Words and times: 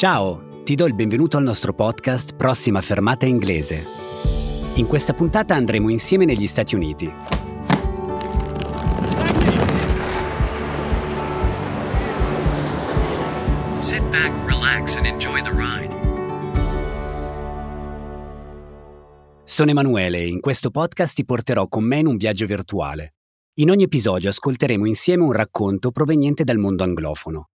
Ciao, 0.00 0.62
ti 0.64 0.76
do 0.76 0.86
il 0.86 0.94
benvenuto 0.94 1.36
al 1.36 1.42
nostro 1.42 1.74
podcast 1.74 2.34
Prossima 2.34 2.80
fermata 2.80 3.26
inglese. 3.26 3.84
In 4.76 4.86
questa 4.86 5.12
puntata 5.12 5.54
andremo 5.54 5.90
insieme 5.90 6.24
negli 6.24 6.46
Stati 6.46 6.74
Uniti. 6.74 7.12
Sit 13.76 14.00
back, 14.08 14.32
relax, 14.46 14.96
and 14.96 15.04
enjoy 15.04 15.42
the 15.42 15.50
ride. 15.50 15.94
Sono 19.44 19.70
Emanuele 19.70 20.16
e 20.16 20.28
in 20.28 20.40
questo 20.40 20.70
podcast 20.70 21.14
ti 21.14 21.26
porterò 21.26 21.68
con 21.68 21.84
me 21.84 21.98
in 21.98 22.06
un 22.06 22.16
viaggio 22.16 22.46
virtuale. 22.46 23.16
In 23.58 23.68
ogni 23.68 23.82
episodio 23.82 24.30
ascolteremo 24.30 24.86
insieme 24.86 25.24
un 25.24 25.32
racconto 25.32 25.90
proveniente 25.90 26.42
dal 26.42 26.56
mondo 26.56 26.84
anglofono. 26.84 27.49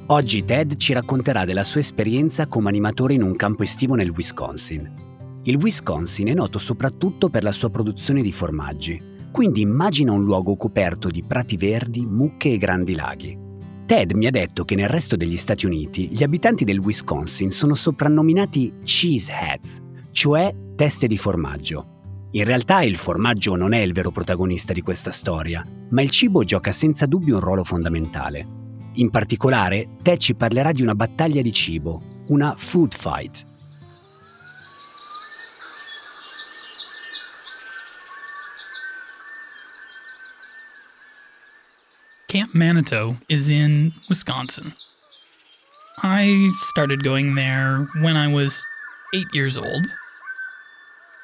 Oggi 0.08 0.44
Ted 0.44 0.76
ci 0.76 0.92
racconterà 0.92 1.44
della 1.44 1.64
sua 1.64 1.80
esperienza 1.80 2.46
come 2.46 2.68
animatore 2.68 3.14
in 3.14 3.22
un 3.22 3.34
campo 3.34 3.64
estivo 3.64 3.96
nel 3.96 4.10
Wisconsin. 4.10 5.40
Il 5.42 5.56
Wisconsin 5.56 6.28
è 6.28 6.32
noto 6.32 6.60
soprattutto 6.60 7.28
per 7.28 7.42
la 7.42 7.50
sua 7.50 7.70
produzione 7.70 8.22
di 8.22 8.30
formaggi, 8.30 9.00
quindi 9.32 9.62
immagina 9.62 10.12
un 10.12 10.22
luogo 10.22 10.54
coperto 10.54 11.08
di 11.08 11.24
prati 11.24 11.56
verdi, 11.56 12.06
mucche 12.06 12.52
e 12.52 12.56
grandi 12.56 12.94
laghi. 12.94 13.36
Ted 13.84 14.12
mi 14.12 14.26
ha 14.26 14.30
detto 14.30 14.64
che 14.64 14.76
nel 14.76 14.88
resto 14.88 15.16
degli 15.16 15.36
Stati 15.36 15.66
Uniti 15.66 16.08
gli 16.08 16.22
abitanti 16.22 16.62
del 16.62 16.78
Wisconsin 16.78 17.50
sono 17.50 17.74
soprannominati 17.74 18.74
cheeseheads, 18.84 19.82
cioè 20.12 20.54
teste 20.76 21.08
di 21.08 21.18
formaggio. 21.18 22.28
In 22.30 22.44
realtà 22.44 22.82
il 22.82 22.96
formaggio 22.96 23.56
non 23.56 23.72
è 23.72 23.78
il 23.78 23.92
vero 23.92 24.12
protagonista 24.12 24.72
di 24.72 24.82
questa 24.82 25.10
storia, 25.10 25.66
ma 25.90 26.00
il 26.00 26.10
cibo 26.10 26.44
gioca 26.44 26.70
senza 26.70 27.06
dubbio 27.06 27.34
un 27.34 27.40
ruolo 27.40 27.64
fondamentale. 27.64 28.65
In 28.98 29.10
particolare, 29.10 29.88
Ted 30.02 30.18
ci 30.18 30.34
parlerà 30.34 30.72
di 30.72 30.80
una 30.80 30.94
battaglia 30.94 31.42
di 31.42 31.52
cibo, 31.52 32.22
una 32.28 32.54
food 32.56 32.94
fight. 32.94 33.44
Camp 42.26 42.54
Manitou 42.54 43.18
is 43.28 43.50
in 43.50 43.92
Wisconsin. 44.08 44.74
I 46.02 46.50
started 46.70 47.02
going 47.02 47.34
there 47.34 47.86
when 48.00 48.16
I 48.16 48.32
was 48.32 48.64
eight 49.12 49.28
years 49.34 49.58
old. 49.58 49.86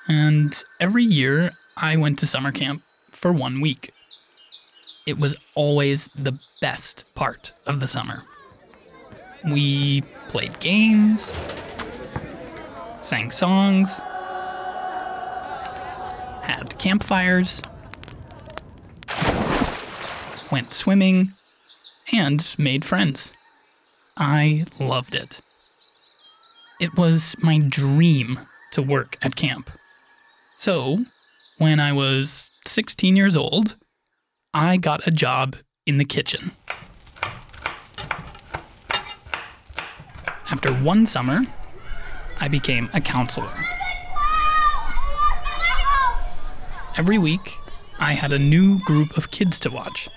And 0.08 0.52
every 0.78 1.04
year 1.04 1.52
I 1.78 1.96
went 1.96 2.18
to 2.18 2.26
summer 2.26 2.52
camp 2.52 2.82
for 3.10 3.32
one 3.32 3.62
week. 3.62 3.92
It 5.04 5.18
was 5.18 5.36
always 5.54 6.08
the 6.08 6.38
best 6.60 7.04
part 7.14 7.52
of 7.66 7.80
the 7.80 7.88
summer. 7.88 8.22
We 9.44 10.02
played 10.28 10.60
games, 10.60 11.36
sang 13.00 13.32
songs, 13.32 13.98
had 16.42 16.76
campfires, 16.78 17.62
went 20.52 20.72
swimming, 20.72 21.32
and 22.12 22.54
made 22.56 22.84
friends. 22.84 23.32
I 24.16 24.66
loved 24.78 25.16
it. 25.16 25.40
It 26.78 26.96
was 26.96 27.34
my 27.42 27.58
dream 27.58 28.40
to 28.72 28.82
work 28.82 29.18
at 29.22 29.34
camp. 29.34 29.70
So, 30.56 30.98
when 31.58 31.80
I 31.80 31.92
was 31.92 32.50
16 32.66 33.16
years 33.16 33.36
old, 33.36 33.76
I 34.54 34.76
got 34.76 35.06
a 35.06 35.10
job 35.10 35.56
in 35.86 35.96
the 35.96 36.04
kitchen. 36.04 36.52
After 40.50 40.74
one 40.74 41.06
summer, 41.06 41.40
I 42.38 42.48
became 42.48 42.90
a 42.92 43.00
counselor. 43.00 43.50
Every 46.98 47.16
week, 47.16 47.54
I 47.98 48.12
had 48.12 48.34
a 48.34 48.38
new 48.38 48.78
group 48.80 49.16
of 49.16 49.30
kids 49.30 49.58
to 49.60 49.70
watch. 49.70 50.10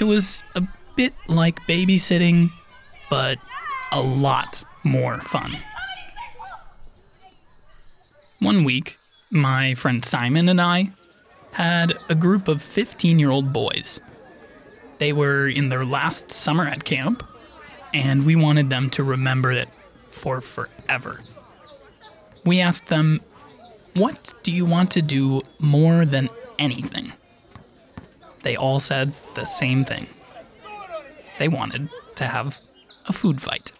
It 0.00 0.04
was 0.04 0.42
a 0.56 0.66
bit 0.96 1.14
like 1.28 1.60
babysitting, 1.68 2.50
but 3.08 3.38
a 3.92 4.00
lot 4.00 4.64
more 4.82 5.20
fun. 5.20 5.56
One 8.40 8.64
week, 8.64 8.98
my 9.30 9.74
friend 9.74 10.04
Simon 10.04 10.48
and 10.48 10.60
I 10.60 10.92
had 11.52 11.94
a 12.08 12.14
group 12.14 12.48
of 12.48 12.62
15 12.62 13.18
year 13.18 13.30
old 13.30 13.52
boys. 13.52 14.00
They 14.98 15.12
were 15.12 15.48
in 15.48 15.68
their 15.68 15.84
last 15.84 16.32
summer 16.32 16.66
at 16.66 16.84
camp, 16.84 17.22
and 17.94 18.26
we 18.26 18.36
wanted 18.36 18.70
them 18.70 18.90
to 18.90 19.04
remember 19.04 19.52
it 19.52 19.68
for 20.10 20.40
forever. 20.40 21.20
We 22.44 22.60
asked 22.60 22.88
them, 22.88 23.20
What 23.94 24.34
do 24.42 24.52
you 24.52 24.64
want 24.64 24.90
to 24.92 25.02
do 25.02 25.42
more 25.58 26.04
than 26.04 26.28
anything? 26.58 27.12
They 28.42 28.56
all 28.56 28.80
said 28.80 29.12
the 29.34 29.44
same 29.44 29.84
thing. 29.84 30.06
They 31.38 31.48
wanted 31.48 31.88
to 32.16 32.24
have 32.24 32.58
a 33.06 33.12
food 33.12 33.40
fight. 33.40 33.72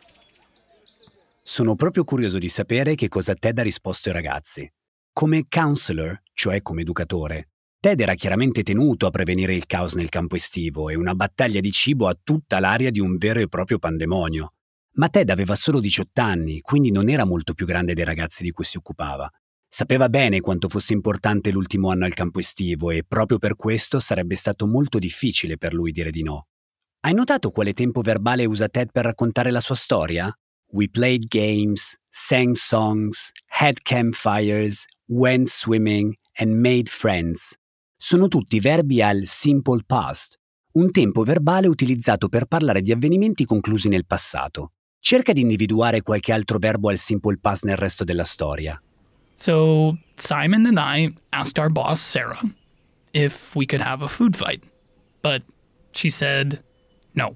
Sono 1.43 1.75
proprio 1.75 2.05
curioso 2.05 2.39
di 2.39 2.49
sapere 2.49 2.95
che 2.95 3.09
cosa 3.09 3.35
Ted 3.35 3.59
ha 3.59 3.63
risposto 3.63 4.11
ai 4.11 4.15
ragazzi. 4.15 4.71
Come 5.13 5.47
counselor, 5.49 6.21
cioè 6.35 6.61
come 6.63 6.83
educatore, 6.83 7.49
Ted 7.81 8.01
era 8.01 8.15
chiaramente 8.15 8.65
tenuto 8.65 9.07
a 9.07 9.11
prevenire 9.11 9.55
il 9.55 9.67
caos 9.67 9.95
nel 9.95 10.09
campo 10.09 10.35
estivo 10.35 10.89
e 10.89 10.97
una 10.97 11.15
battaglia 11.15 11.61
di 11.61 11.71
cibo 11.71 12.09
a 12.09 12.19
tutta 12.21 12.59
l'aria 12.59 12.91
di 12.91 12.99
un 12.99 13.17
vero 13.19 13.39
e 13.39 13.47
proprio 13.47 13.79
pandemonio. 13.79 14.55
Ma 14.95 15.09
Ted 15.09 15.31
aveva 15.31 15.55
solo 15.55 15.79
18 15.79 16.21
anni, 16.21 16.61
quindi 16.61 16.91
non 16.91 17.09
era 17.09 17.25
molto 17.25 17.55
più 17.55 17.67
grande 17.67 17.95
dei 17.95 18.03
ragazzi 18.03 18.43
di 18.43 18.51
cui 18.51 18.65
si 18.65 18.79
occupava. 18.79 19.31
Sapeva 19.69 20.09
bene 20.09 20.41
quanto 20.41 20.69
fosse 20.69 20.93
importante 20.93 21.53
l'ultimo 21.53 21.91
anno 21.91 22.05
al 22.05 22.15
campo 22.15 22.41
estivo 22.41 22.91
e 22.91 23.05
proprio 23.07 23.39
per 23.39 23.55
questo 23.55 24.01
sarebbe 24.01 24.35
stato 24.35 24.67
molto 24.67 24.99
difficile 24.99 25.57
per 25.57 25.73
lui 25.73 25.93
dire 25.93 26.11
di 26.11 26.25
no. 26.25 26.47
Hai 27.01 27.15
notato 27.15 27.51
quale 27.51 27.75
tempo 27.75 28.01
verbale 28.01 28.45
usa 28.45 28.69
Ted 28.69 28.91
per 28.91 29.05
raccontare 29.05 29.53
la 29.53 29.61
sua 29.61 29.77
storia? 29.77 30.37
We 30.73 30.89
played 30.89 31.29
games, 31.29 31.97
sang 32.09 32.55
songs, 32.55 33.31
had 33.47 33.83
campfires, 33.83 34.85
went 35.07 35.47
swimming 35.47 36.17
and 36.41 36.61
made 36.61 36.89
friends. 36.89 37.57
Sono 38.01 38.29
tutti 38.29 38.61
verbi 38.61 39.03
al 39.03 39.25
simple 39.25 39.83
past, 39.85 40.37
un 40.75 40.89
tempo 40.93 41.25
verbale 41.25 41.67
utilizzato 41.67 42.29
per 42.29 42.47
parlare 42.47 42.81
di 42.81 42.93
avvenimenti 42.93 43.45
conclusi 43.45 43.89
nel 43.89 44.07
passato. 44.07 44.71
Cerca 45.01 45.33
di 45.33 45.41
individuare 45.41 46.01
qualche 46.01 46.33
altro 46.33 46.59
verbo 46.59 46.91
al 46.91 46.97
simple 46.97 47.39
past 47.39 47.65
nel 47.65 47.77
resto 47.77 48.05
della 48.05 48.23
storia. 48.23 48.81
So 49.35 49.99
Simon 50.15 50.67
and 50.67 50.79
I 50.79 51.13
asked 51.31 51.59
our 51.59 51.71
boss, 51.71 52.01
Sarah, 52.01 52.41
if 53.13 53.55
we 53.57 53.67
could 53.67 53.83
have 53.83 54.05
a 54.05 54.09
food 54.09 54.37
fight. 54.37 54.63
But 55.21 55.43
she 55.91 56.09
said, 56.09 56.63
no, 57.15 57.35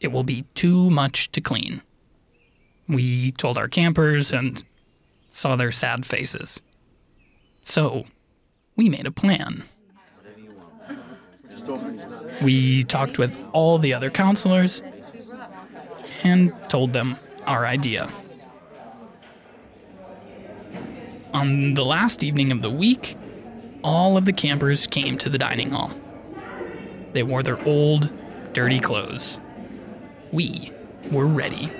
it 0.00 0.10
will 0.10 0.24
be 0.24 0.46
too 0.54 0.88
much 0.88 1.30
to 1.32 1.42
clean. 1.42 1.82
We 2.88 3.32
told 3.32 3.58
our 3.58 3.68
campers 3.68 4.32
and 4.32 4.64
saw 5.28 5.56
their 5.56 5.70
sad 5.70 6.06
faces. 6.06 6.58
So 7.60 8.06
we 8.76 8.88
made 8.88 9.06
a 9.06 9.12
plan. 9.12 9.64
We 12.42 12.84
talked 12.84 13.18
with 13.18 13.36
all 13.52 13.78
the 13.78 13.94
other 13.94 14.10
counselors 14.10 14.82
and 16.22 16.52
told 16.68 16.92
them 16.92 17.16
our 17.46 17.66
idea. 17.66 18.10
On 21.32 21.74
the 21.74 21.84
last 21.84 22.22
evening 22.22 22.50
of 22.50 22.62
the 22.62 22.70
week, 22.70 23.16
all 23.84 24.16
of 24.16 24.24
the 24.24 24.32
campers 24.32 24.86
came 24.86 25.16
to 25.18 25.28
the 25.28 25.38
dining 25.38 25.70
hall. 25.70 25.92
They 27.12 27.22
wore 27.22 27.42
their 27.42 27.62
old, 27.66 28.12
dirty 28.52 28.80
clothes. 28.80 29.38
We 30.32 30.72
were 31.10 31.26
ready. 31.26 31.70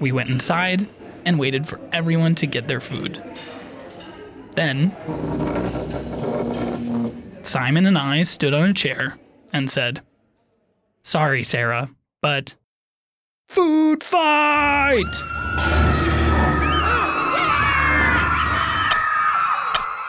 We 0.00 0.12
went 0.12 0.30
inside 0.30 0.86
and 1.24 1.38
waited 1.38 1.66
for 1.66 1.80
everyone 1.92 2.34
to 2.36 2.46
get 2.46 2.68
their 2.68 2.80
food. 2.80 3.22
Then, 4.54 4.90
Simon 7.54 7.86
and 7.86 7.96
I 7.96 8.24
stood 8.24 8.52
on 8.52 8.70
a 8.70 8.74
chair 8.74 9.16
and 9.52 9.70
said, 9.70 10.00
Sorry, 11.04 11.44
Sarah, 11.44 11.88
but 12.20 12.56
food 13.46 14.02
fight! 14.02 15.04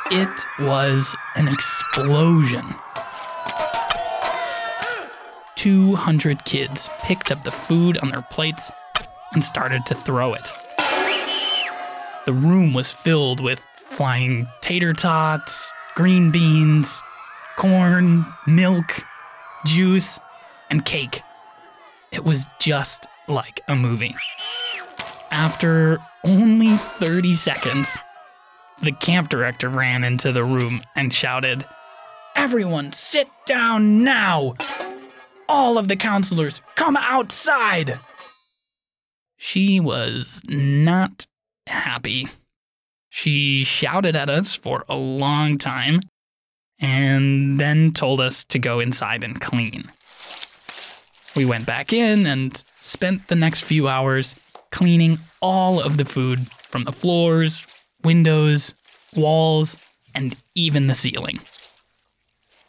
It 0.10 0.46
was 0.60 1.16
an 1.36 1.48
explosion. 1.48 2.66
200 5.54 6.44
kids 6.46 6.90
picked 7.04 7.32
up 7.32 7.44
the 7.44 7.52
food 7.52 8.00
on 8.00 8.08
their 8.08 8.24
plates 8.24 8.72
and 9.34 9.44
started 9.44 9.86
to 9.86 9.94
throw 9.94 10.34
it. 10.34 10.52
The 12.26 12.34
room 12.34 12.74
was 12.74 12.92
filled 12.92 13.40
with 13.40 13.60
flying 13.76 14.48
tater 14.62 14.94
tots, 14.94 15.72
green 15.94 16.32
beans, 16.32 17.04
corn, 17.56 18.26
milk, 18.46 19.04
juice, 19.66 20.20
and 20.70 20.86
cake. 20.86 21.22
It 22.12 22.24
was 22.24 22.48
just 22.60 23.08
like 23.28 23.62
a 23.68 23.76
movie. 23.76 24.16
After 25.32 26.00
only 26.24 26.78
30 26.78 27.34
seconds, 27.34 27.98
the 28.82 28.92
camp 28.92 29.30
director 29.30 29.70
ran 29.70 30.04
into 30.04 30.32
the 30.32 30.44
room 30.44 30.82
and 30.96 31.14
shouted, 31.14 31.66
Everyone 32.36 32.94
sit 32.94 33.30
down 33.46 34.04
now! 34.04 34.56
All 35.48 35.78
of 35.78 35.88
the 35.88 35.96
counselors 35.96 36.62
come 36.76 36.98
outside! 36.98 38.00
She 39.38 39.80
was 39.80 40.42
not 40.48 41.28
happy. 41.68 42.30
She 43.10 43.64
shouted 43.64 44.16
at 44.16 44.30
us 44.30 44.56
for 44.56 44.84
a 44.90 44.96
long 44.96 45.58
time 45.58 46.02
and 46.86 47.60
then 47.60 47.92
told 47.92 48.20
us 48.20 48.46
to 48.46 48.60
go 48.60 48.80
inside 48.80 49.24
and 49.24 49.42
clean. 49.42 49.92
We 51.36 51.46
went 51.46 51.66
back 51.66 51.92
in 51.92 52.28
and 52.28 52.64
spent 52.80 53.28
the 53.28 53.36
next 53.36 53.64
few 53.64 53.88
hours 53.88 54.36
cleaning 54.70 55.18
all 55.42 55.82
of 55.82 55.98
the 55.98 56.06
food 56.06 56.48
from 56.70 56.84
the 56.84 56.92
floors, 56.92 57.66
windows, 58.04 58.76
walls, 59.16 59.78
and 60.14 60.36
even 60.54 60.88
the 60.88 60.94
ceiling. 60.94 61.40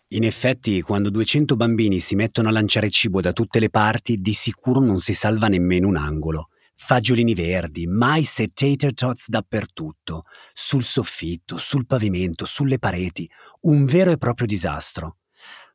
In 0.08 0.24
effetti, 0.24 0.80
quando 0.82 1.10
200 1.10 1.56
bambini 1.56 2.00
si 2.00 2.14
mettono 2.14 2.48
a 2.48 2.52
lanciare 2.52 2.90
cibo 2.90 3.20
da 3.20 3.32
tutte 3.32 3.58
le 3.58 3.70
parti, 3.70 4.20
di 4.20 4.32
sicuro 4.32 4.80
non 4.80 4.98
si 4.98 5.12
salva 5.12 5.48
nemmeno 5.48 5.88
un 5.88 5.96
angolo. 5.96 6.48
Fagiolini 6.78 7.34
verdi, 7.34 7.86
mais 7.86 8.38
e 8.38 8.52
tater 8.52 8.92
tots 8.92 9.28
dappertutto, 9.28 10.24
sul 10.52 10.84
soffitto, 10.84 11.56
sul 11.56 11.86
pavimento, 11.86 12.44
sulle 12.44 12.78
pareti, 12.78 13.28
un 13.62 13.86
vero 13.86 14.12
e 14.12 14.18
proprio 14.18 14.46
disastro. 14.46 15.16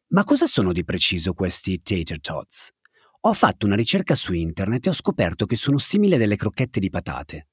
Ma 0.09 0.24
cosa 0.24 0.45
sono 0.45 0.71
di 0.71 0.83
preciso 0.83 1.33
questi 1.33 1.81
tater 1.81 2.21
tots? 2.21 2.69
Ho 3.21 3.33
fatto 3.33 3.65
una 3.65 3.75
ricerca 3.75 4.15
su 4.15 4.33
internet 4.33 4.86
e 4.86 4.89
ho 4.92 4.94
scoperto 4.94 5.45
che 5.45 5.56
sono 5.56 5.80
simili 5.80 6.15
a 6.15 6.18
delle 6.18 6.36
crocchette 6.36 6.80
di 6.80 6.89
patate. 6.89 7.47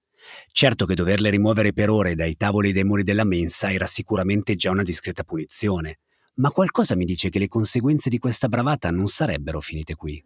Certo 0.53 0.85
che 0.85 0.95
doverle 0.95 1.31
rimuovere 1.31 1.73
per 1.73 1.91
ore 1.91 2.15
dai 2.15 2.37
tavoli 2.37 2.73
dai 2.73 2.85
muri 2.85 3.03
della 3.03 3.25
mensa 3.25 3.73
era 3.73 3.87
sicuramente 3.87 4.57
già 4.57 4.71
una 4.71 4.83
discreta 4.83 5.25
punizione, 5.25 6.01
ma 6.35 6.51
qualcosa 6.51 6.95
mi 6.97 7.05
dice 7.05 7.31
che 7.31 7.39
le 7.39 7.49
conseguenze 7.49 8.09
di 8.09 8.19
questa 8.19 8.49
bravata 8.49 8.91
non 8.91 9.09
sarebbero 9.09 9.61
finite 9.61 9.95
qui. 9.95 10.23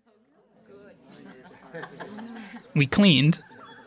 We 2.74 2.86
cleaned, 2.86 3.42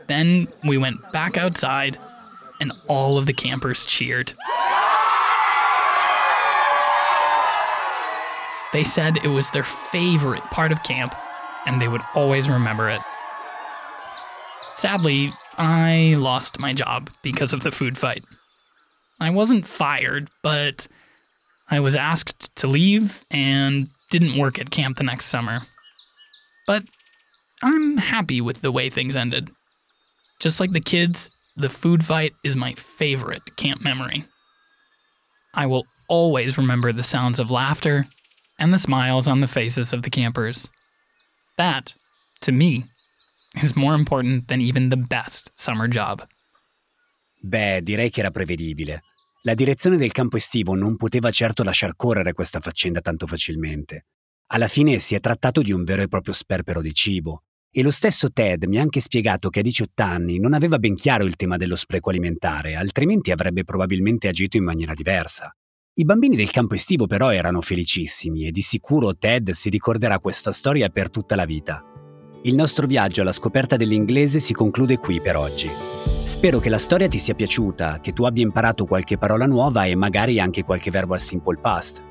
then 0.08 0.48
we 0.64 0.78
went 0.78 1.12
back 1.12 1.38
outside, 1.38 1.98
and 2.60 2.72
all 2.88 3.18
of 3.18 3.26
the 3.26 3.34
campers 3.34 3.86
cheered. 3.86 4.34
They 8.74 8.84
said 8.84 9.18
it 9.24 9.30
was 9.30 9.50
their 9.52 9.64
favorite 9.64 10.44
part 10.46 10.72
of 10.72 10.84
camp, 10.84 11.16
and 11.66 11.82
they 11.82 11.88
would 11.88 12.02
always 12.14 12.50
remember 12.50 12.90
it. 12.90 13.02
Sadly, 14.74 15.34
I 15.58 16.16
lost 16.18 16.60
my 16.60 16.74
job 16.74 17.10
because 17.24 17.54
of 17.54 17.64
the 17.64 17.72
food 17.72 17.98
fight. 17.98 18.24
I 19.22 19.30
wasn't 19.30 19.66
fired, 19.66 20.30
but 20.44 20.88
I 21.72 21.80
was 21.80 21.96
asked 21.96 22.54
to 22.58 22.68
leave 22.68 23.24
and 23.32 23.88
didn't 24.12 24.38
work 24.38 24.60
at 24.60 24.72
camp 24.72 24.98
the 24.98 25.04
next 25.04 25.28
summer. 25.28 25.62
But 26.68 26.84
I'm 27.64 27.98
happy 27.98 28.42
with 28.42 28.62
the 28.62 28.72
way 28.72 28.90
things 28.90 29.16
ended. 29.16 29.50
Just 30.40 30.60
like 30.60 30.72
the 30.72 30.82
kids, 30.82 31.32
the 31.56 31.70
food 31.70 32.04
fight 32.04 32.34
is 32.44 32.56
my 32.56 32.74
favorite 32.74 33.56
camp 33.56 33.82
memory. 33.82 34.26
I 35.54 35.66
will 35.66 35.86
always 36.10 36.58
remember 36.58 36.92
the 36.92 37.04
sounds 37.04 37.40
of 37.40 37.50
laughter 37.50 38.06
and 38.60 38.74
the 38.74 38.78
smiles 38.78 39.28
on 39.28 39.40
the 39.40 39.48
faces 39.48 39.94
of 39.94 40.04
the 40.04 40.10
campers. 40.10 40.70
That, 41.58 41.96
to 42.42 42.52
me, 42.52 42.86
is 43.62 43.76
more 43.76 43.96
important 43.96 44.48
than 44.48 44.62
even 44.62 44.90
the 44.90 44.98
best 44.98 45.52
summer 45.56 45.88
job. 45.88 46.28
Beh, 47.42 47.82
direi 47.82 48.10
che 48.10 48.22
era 48.22 48.32
prevedibile. 48.32 49.04
La 49.44 49.54
direzione 49.54 49.98
del 49.98 50.12
campo 50.12 50.38
estivo 50.38 50.74
non 50.74 50.98
poteva 50.98 51.32
certo 51.32 51.64
lasciar 51.64 51.96
correre 51.96 52.34
questa 52.34 52.60
faccenda 52.60 53.02
tanto 53.02 53.28
facilmente. 53.28 54.06
Alla 54.48 54.68
fine 54.68 55.00
si 55.00 55.16
è 55.16 55.20
trattato 55.20 55.62
di 55.62 55.72
un 55.72 55.84
vero 55.84 56.04
e 56.04 56.08
proprio 56.08 56.34
sperpero 56.34 56.82
di 56.82 56.94
cibo. 56.94 57.42
E 57.72 57.82
lo 57.82 57.90
stesso 57.90 58.32
Ted 58.32 58.66
mi 58.66 58.78
ha 58.78 58.82
anche 58.82 59.00
spiegato 59.00 59.50
che 59.50 59.60
a 59.60 59.64
18 59.64 60.04
anni 60.04 60.38
non 60.40 60.54
aveva 60.54 60.78
ben 60.78 60.96
chiaro 60.96 61.26
il 61.26 61.36
tema 61.36 61.58
dello 61.58 61.76
spreco 61.76 62.12
alimentare, 62.12 62.76
altrimenti 62.76 63.32
avrebbe 63.32 63.64
probabilmente 63.64 64.28
agito 64.28 64.56
in 64.56 64.64
maniera 64.64 64.94
diversa. 64.94 65.54
I 65.96 66.06
bambini 66.06 66.36
del 66.36 66.52
campo 66.52 66.76
estivo 66.76 67.08
però 67.08 67.34
erano 67.34 67.60
felicissimi 67.62 68.46
e 68.46 68.52
di 68.52 68.62
sicuro 68.62 69.18
Ted 69.18 69.50
si 69.50 69.70
ricorderà 69.70 70.20
questa 70.20 70.52
storia 70.52 70.90
per 70.90 71.10
tutta 71.10 71.36
la 71.36 71.46
vita. 71.46 71.84
Il 72.44 72.54
nostro 72.54 72.86
viaggio 72.86 73.22
alla 73.22 73.32
scoperta 73.32 73.76
dell'inglese 73.76 74.40
si 74.40 74.54
conclude 74.54 74.98
qui 75.00 75.20
per 75.22 75.38
oggi. 75.38 75.70
Spero 76.24 76.60
che 76.60 76.70
la 76.70 76.78
storia 76.78 77.08
ti 77.08 77.18
sia 77.18 77.34
piaciuta, 77.34 78.00
che 78.00 78.14
tu 78.14 78.26
abbia 78.26 78.44
imparato 78.44 78.86
qualche 78.86 79.18
parola 79.18 79.48
nuova 79.48 79.86
e 79.86 79.96
magari 79.96 80.40
anche 80.40 80.64
qualche 80.64 80.92
verbo 80.92 81.16
al 81.16 81.22
simple 81.22 81.58
past. 81.60 82.04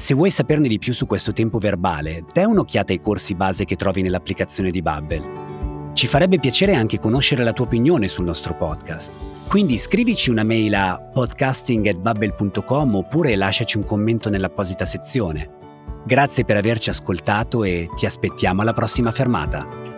Se 0.00 0.14
vuoi 0.14 0.30
saperne 0.30 0.66
di 0.66 0.78
più 0.78 0.94
su 0.94 1.06
questo 1.06 1.34
tempo 1.34 1.58
verbale, 1.58 2.24
dai 2.32 2.46
un'occhiata 2.46 2.90
ai 2.90 3.02
corsi 3.02 3.34
base 3.34 3.66
che 3.66 3.76
trovi 3.76 4.00
nell'applicazione 4.00 4.70
di 4.70 4.80
Bubble. 4.80 5.92
Ci 5.92 6.06
farebbe 6.06 6.38
piacere 6.38 6.74
anche 6.74 6.98
conoscere 6.98 7.44
la 7.44 7.52
tua 7.52 7.66
opinione 7.66 8.08
sul 8.08 8.24
nostro 8.24 8.54
podcast. 8.54 9.14
Quindi 9.46 9.76
scrivici 9.76 10.30
una 10.30 10.42
mail 10.42 10.74
a 10.74 10.98
podcasting.bubble.com 11.12 12.94
oppure 12.94 13.36
lasciaci 13.36 13.76
un 13.76 13.84
commento 13.84 14.30
nell'apposita 14.30 14.86
sezione. 14.86 15.50
Grazie 16.06 16.46
per 16.46 16.56
averci 16.56 16.88
ascoltato 16.88 17.62
e 17.62 17.90
ti 17.94 18.06
aspettiamo 18.06 18.62
alla 18.62 18.72
prossima 18.72 19.12
fermata. 19.12 19.89